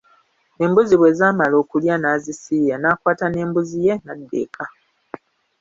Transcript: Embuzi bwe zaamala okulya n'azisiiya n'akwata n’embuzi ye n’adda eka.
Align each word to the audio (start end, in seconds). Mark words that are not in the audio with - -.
Embuzi 0.63 0.95
bwe 0.97 1.11
zaamala 1.19 1.55
okulya 1.63 1.95
n'azisiiya 1.99 2.75
n'akwata 2.79 3.25
n’embuzi 3.29 3.77
ye 3.85 3.93
n’adda 4.03 4.37
eka. 4.43 4.65